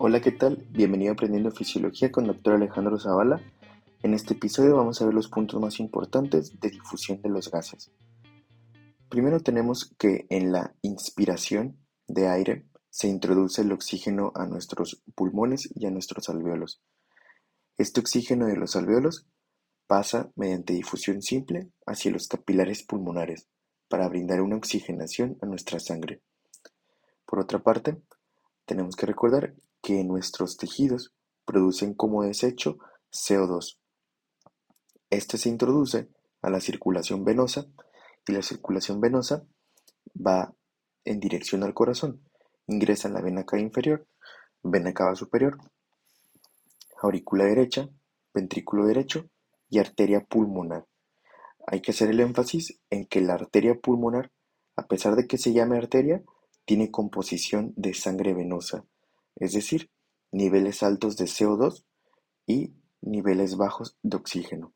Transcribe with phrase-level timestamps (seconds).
[0.00, 0.64] Hola, ¿qué tal?
[0.70, 2.54] Bienvenido a Aprendiendo Fisiología con Dr.
[2.54, 3.42] Alejandro Zavala.
[4.04, 7.90] En este episodio vamos a ver los puntos más importantes de difusión de los gases.
[9.08, 15.68] Primero tenemos que en la inspiración de aire se introduce el oxígeno a nuestros pulmones
[15.74, 16.80] y a nuestros alveolos.
[17.76, 19.26] Este oxígeno de los alveolos
[19.88, 23.48] pasa mediante difusión simple hacia los capilares pulmonares
[23.88, 26.22] para brindar una oxigenación a nuestra sangre.
[27.26, 28.00] Por otra parte,
[28.64, 31.14] tenemos que recordar que nuestros tejidos
[31.44, 32.78] producen como desecho
[33.10, 33.78] CO2.
[35.10, 36.08] Este se introduce
[36.42, 37.66] a la circulación venosa
[38.26, 39.44] y la circulación venosa
[40.14, 40.54] va
[41.04, 42.20] en dirección al corazón.
[42.66, 44.06] Ingresa en la vena cava inferior,
[44.62, 45.58] vena cava superior,
[47.00, 47.88] aurícula derecha,
[48.34, 49.30] ventrículo derecho
[49.70, 50.86] y arteria pulmonar.
[51.66, 54.30] Hay que hacer el énfasis en que la arteria pulmonar,
[54.76, 56.22] a pesar de que se llame arteria,
[56.64, 58.84] tiene composición de sangre venosa,
[59.38, 59.90] es decir,
[60.30, 61.84] niveles altos de CO2
[62.46, 64.72] y niveles bajos de oxígeno.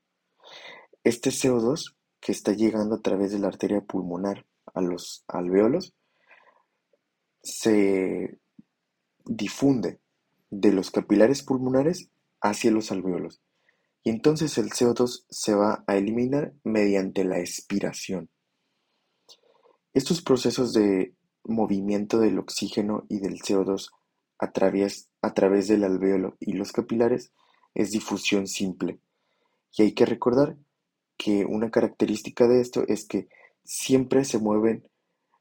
[1.05, 5.95] Este CO2 que está llegando a través de la arteria pulmonar a los alveolos
[7.43, 8.39] se
[9.25, 10.01] difunde
[10.51, 13.43] de los capilares pulmonares hacia los alveolos
[14.05, 18.31] y entonces el CO2 se va a eliminar mediante la expiración.
[19.95, 23.91] Estos procesos de movimiento del oxígeno y del CO2
[24.43, 27.33] a través, del alveolo y los capilares
[27.75, 28.99] es difusión simple.
[29.77, 30.57] Y hay que recordar
[31.17, 33.29] que una característica de esto es que
[33.62, 34.89] siempre se mueven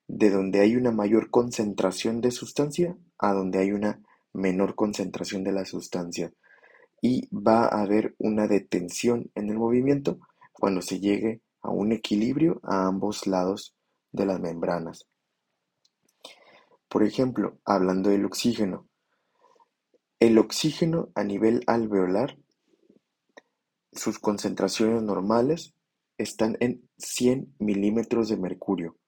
[0.08, 4.00] de donde hay una mayor concentración de sustancia a donde hay una
[4.34, 6.32] menor concentración de la sustancia.
[7.02, 10.20] Y va a haber una detención en el movimiento
[10.54, 13.74] cuando se llegue a un equilibrio a ambos lados
[14.12, 15.08] de las membranas.
[16.88, 18.91] Por ejemplo, hablando del oxígeno.
[20.22, 22.38] El oxígeno a nivel alveolar,
[23.92, 25.74] sus concentraciones normales
[26.20, 29.00] están en 100 milímetros de mercurio.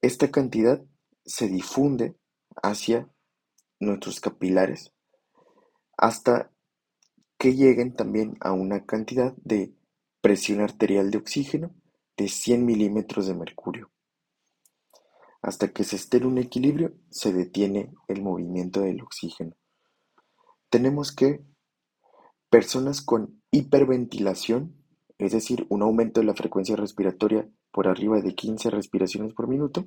[0.00, 0.82] Esta cantidad
[1.26, 2.16] se difunde
[2.62, 3.10] hacia
[3.78, 4.94] nuestros capilares
[5.98, 6.50] hasta
[7.36, 9.74] que lleguen también a una cantidad de
[10.22, 11.74] presión arterial de oxígeno
[12.16, 13.90] de 100 milímetros de mercurio.
[15.42, 19.57] Hasta que se esté en un equilibrio, se detiene el movimiento del oxígeno.
[20.70, 21.42] Tenemos que
[22.50, 24.74] personas con hiperventilación,
[25.18, 29.86] es decir, un aumento de la frecuencia respiratoria por arriba de 15 respiraciones por minuto,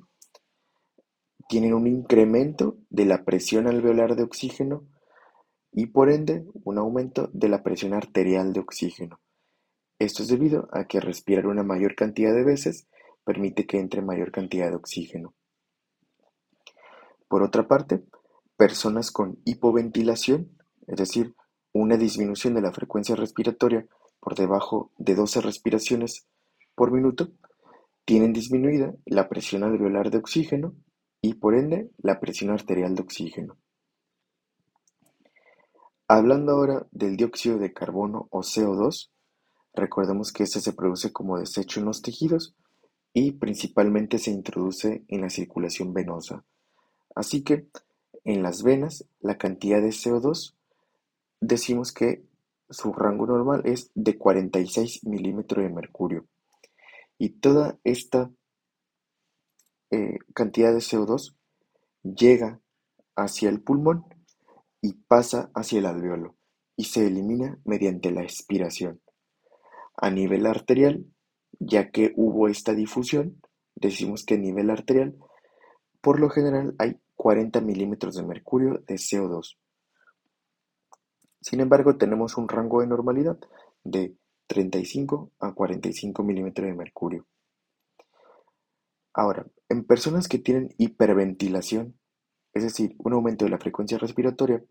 [1.48, 4.86] tienen un incremento de la presión alveolar de oxígeno
[5.72, 9.20] y por ende un aumento de la presión arterial de oxígeno.
[9.98, 12.88] Esto es debido a que respirar una mayor cantidad de veces
[13.24, 15.34] permite que entre mayor cantidad de oxígeno.
[17.28, 18.02] Por otra parte,
[18.56, 21.34] personas con hipoventilación, es decir,
[21.72, 23.86] una disminución de la frecuencia respiratoria
[24.20, 26.26] por debajo de 12 respiraciones
[26.74, 27.30] por minuto,
[28.04, 30.74] tienen disminuida la presión alveolar de oxígeno
[31.20, 33.56] y por ende la presión arterial de oxígeno.
[36.08, 39.10] Hablando ahora del dióxido de carbono o CO2,
[39.72, 42.54] recordemos que este se produce como desecho en los tejidos
[43.14, 46.44] y principalmente se introduce en la circulación venosa.
[47.14, 47.68] Así que
[48.24, 50.54] en las venas la cantidad de CO2
[51.42, 52.24] decimos que
[52.70, 56.26] su rango normal es de 46 milímetros de mercurio.
[57.18, 58.30] Y toda esta
[59.90, 61.36] eh, cantidad de CO2
[62.02, 62.60] llega
[63.16, 64.04] hacia el pulmón
[64.80, 66.36] y pasa hacia el alveolo
[66.76, 69.00] y se elimina mediante la expiración.
[69.96, 71.04] A nivel arterial,
[71.58, 73.42] ya que hubo esta difusión,
[73.74, 75.16] decimos que a nivel arterial,
[76.00, 79.58] por lo general hay 40 milímetros de mercurio de CO2.
[81.42, 83.36] Sin embargo, tenemos un rango de normalidad
[83.82, 84.14] de
[84.46, 87.26] 35 a 45 milímetros de mercurio.
[89.12, 91.98] Ahora, en personas que tienen hiperventilación,
[92.54, 94.62] es decir, un aumento de la frecuencia respiratoria,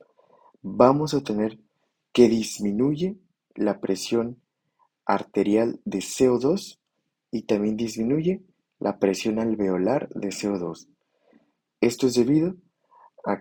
[0.62, 1.60] vamos a tener
[2.14, 3.18] que disminuye
[3.54, 4.42] la presión
[5.06, 6.80] arterial de CO2
[7.32, 8.44] y también disminuye
[8.80, 10.88] la presión alveolar de CO2.
[11.82, 12.54] Esto es debido a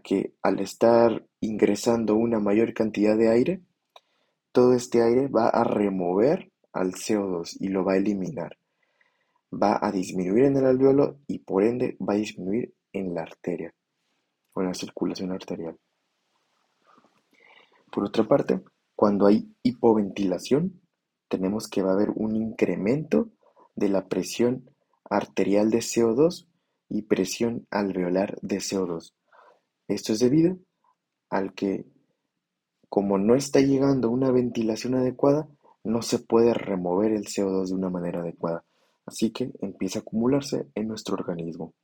[0.03, 3.63] que al estar ingresando una mayor cantidad de aire,
[4.53, 8.57] todo este aire va a remover al CO2 y lo va a eliminar.
[9.53, 13.75] Va a disminuir en el alveolo y por ende va a disminuir en la arteria
[14.53, 15.77] o en la circulación arterial.
[17.91, 18.61] Por otra parte,
[18.95, 20.81] cuando hay hipoventilación,
[21.29, 23.31] tenemos que va a haber un incremento
[23.75, 24.71] de la presión
[25.09, 26.47] arterial de CO2
[26.89, 29.13] y presión alveolar de CO2.
[29.91, 30.57] Esto es debido
[31.31, 31.85] al que,
[32.89, 35.49] como no está llegando una ventilación adecuada,
[35.83, 38.65] no se puede remover el CO2 de una manera adecuada,
[39.05, 41.75] así que empieza a acumularse en nuestro organismo.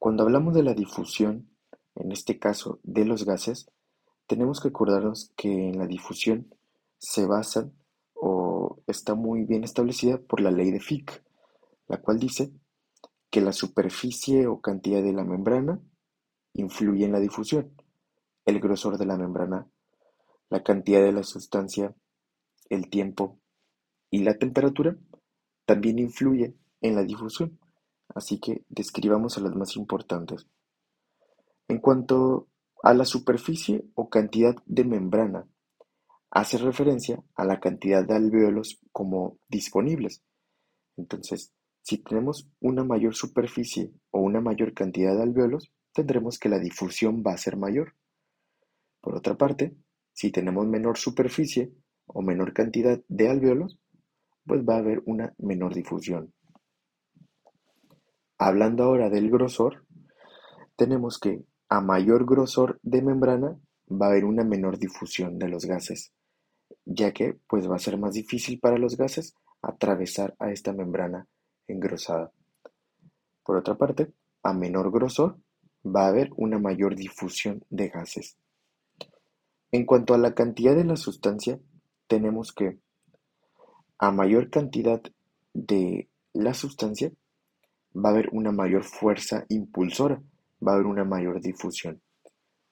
[0.00, 1.48] Cuando hablamos de la difusión,
[1.94, 3.70] en este caso de los gases,
[4.26, 6.52] tenemos que acordarnos que en la difusión
[6.98, 7.70] se basa
[8.14, 11.22] o está muy bien establecida por la ley de Fick,
[11.86, 12.50] la cual dice
[13.34, 15.80] que la superficie o cantidad de la membrana
[16.52, 17.74] influye en la difusión,
[18.44, 19.66] el grosor de la membrana,
[20.50, 21.96] la cantidad de la sustancia,
[22.70, 23.40] el tiempo
[24.08, 24.96] y la temperatura
[25.66, 27.58] también influyen en la difusión,
[28.14, 30.46] así que describamos a las más importantes.
[31.66, 32.46] En cuanto
[32.84, 35.48] a la superficie o cantidad de membrana,
[36.30, 40.22] hace referencia a la cantidad de alvéolos como disponibles.
[40.96, 41.52] Entonces,
[41.84, 47.22] si tenemos una mayor superficie o una mayor cantidad de alvéolos, tendremos que la difusión
[47.24, 47.94] va a ser mayor.
[49.02, 49.76] Por otra parte,
[50.14, 51.74] si tenemos menor superficie
[52.06, 53.78] o menor cantidad de alvéolos,
[54.46, 56.32] pues va a haber una menor difusión.
[58.38, 59.84] Hablando ahora del grosor,
[60.76, 63.60] tenemos que a mayor grosor de membrana
[63.90, 66.14] va a haber una menor difusión de los gases,
[66.86, 71.28] ya que pues va a ser más difícil para los gases atravesar a esta membrana
[71.66, 72.32] engrosada.
[73.44, 74.12] Por otra parte,
[74.42, 75.38] a menor grosor
[75.84, 78.36] va a haber una mayor difusión de gases.
[79.70, 81.58] En cuanto a la cantidad de la sustancia,
[82.06, 82.78] tenemos que
[83.98, 85.02] a mayor cantidad
[85.52, 87.12] de la sustancia
[87.94, 90.22] va a haber una mayor fuerza impulsora,
[90.66, 92.00] va a haber una mayor difusión,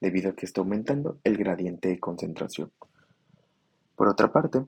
[0.00, 2.72] debido a que está aumentando el gradiente de concentración.
[3.94, 4.64] Por otra parte,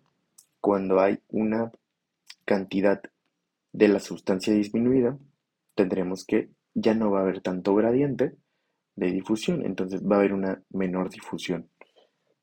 [0.60, 1.72] cuando hay una
[2.44, 3.02] cantidad
[3.74, 5.18] de la sustancia disminuida,
[5.74, 8.36] tendremos que ya no va a haber tanto gradiente
[8.94, 11.68] de difusión, entonces va a haber una menor difusión.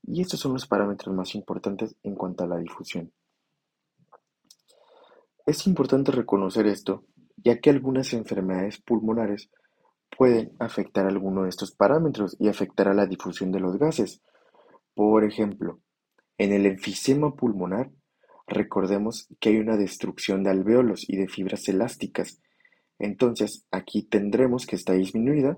[0.04, 3.14] Y estos son los parámetros más importantes en cuanto a la difusión.
[5.46, 7.06] Es importante reconocer esto,
[7.38, 9.50] ya que algunas enfermedades pulmonares
[10.18, 14.22] pueden afectar alguno de estos parámetros y afectar a la difusión de los gases.
[14.94, 15.80] Por ejemplo,
[16.38, 17.90] en el enfisema pulmonar,
[18.52, 22.40] recordemos que hay una destrucción de alvéolos y de fibras elásticas.
[23.00, 25.58] Entonces, aquí tendremos que está disminuida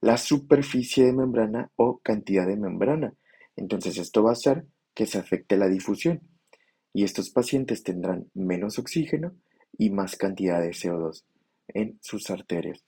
[0.00, 3.14] la superficie de membrana o cantidad de membrana.
[3.56, 6.20] Entonces, esto va a hacer que se afecte la difusión.
[6.92, 9.34] Y estos pacientes tendrán menos oxígeno
[9.78, 11.24] y más cantidad de CO2
[11.68, 12.84] en sus arterias.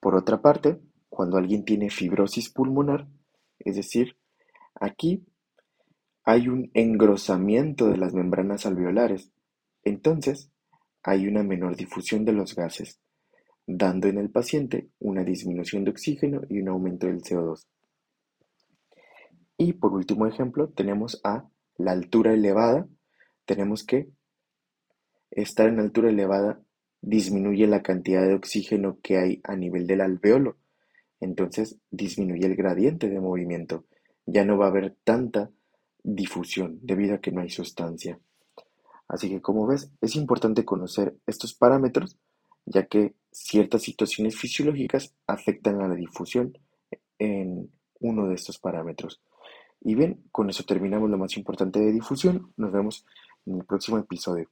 [0.00, 3.06] Por otra parte, cuando alguien tiene fibrosis pulmonar,
[3.60, 4.16] es decir,
[4.74, 5.24] aquí
[6.24, 9.32] hay un engrosamiento de las membranas alveolares,
[9.84, 10.50] entonces
[11.02, 13.00] hay una menor difusión de los gases,
[13.66, 17.66] dando en el paciente una disminución de oxígeno y un aumento del CO2.
[19.58, 22.88] Y por último ejemplo, tenemos a la altura elevada.
[23.44, 24.08] Tenemos que
[25.30, 26.60] estar en altura elevada
[27.02, 30.56] disminuye la cantidad de oxígeno que hay a nivel del alveolo,
[31.20, 33.84] entonces disminuye el gradiente de movimiento.
[34.24, 35.50] Ya no va a haber tanta
[36.02, 38.18] difusión debido a que no hay sustancia.
[39.08, 42.18] Así que como ves, es importante conocer estos parámetros,
[42.64, 46.56] ya que ciertas situaciones fisiológicas afectan a la difusión
[47.18, 49.20] en uno de estos parámetros.
[49.80, 52.52] Y bien, con eso terminamos lo más importante de difusión.
[52.56, 53.04] Nos vemos
[53.46, 54.48] en el próximo episodio.